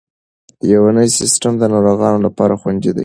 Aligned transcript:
یوني 0.73 1.07
سیسټم 1.17 1.53
د 1.59 1.63
ناروغانو 1.73 2.19
لپاره 2.27 2.53
خوندي 2.61 2.91
دی. 2.95 2.99